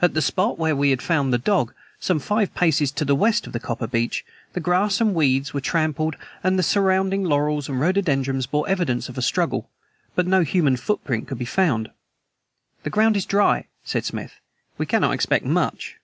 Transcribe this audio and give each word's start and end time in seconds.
At 0.00 0.14
the 0.14 0.22
spot 0.22 0.58
where 0.58 0.74
we 0.74 0.88
had 0.88 1.02
found 1.02 1.34
the 1.34 1.38
dog, 1.38 1.74
some 1.98 2.18
five 2.18 2.54
paces 2.54 2.90
to 2.92 3.04
the 3.04 3.14
west 3.14 3.46
of 3.46 3.52
the 3.52 3.60
copper 3.60 3.86
beech, 3.86 4.24
the 4.54 4.58
grass 4.60 5.02
and 5.02 5.14
weeds 5.14 5.52
were 5.52 5.60
trampled 5.60 6.16
and 6.42 6.58
the 6.58 6.62
surrounding 6.62 7.24
laurels 7.24 7.68
and 7.68 7.78
rhododendrons 7.78 8.46
bore 8.46 8.66
evidence 8.66 9.10
of 9.10 9.18
a 9.18 9.20
struggle, 9.20 9.68
but 10.14 10.26
no 10.26 10.40
human 10.44 10.78
footprint 10.78 11.28
could 11.28 11.36
be 11.36 11.44
found. 11.44 11.90
"The 12.84 12.90
ground 12.90 13.18
is 13.18 13.26
dry," 13.26 13.66
said 13.84 14.06
Smith. 14.06 14.40
"We 14.78 14.86
cannot 14.86 15.12
expect 15.12 15.44
much." 15.44 15.96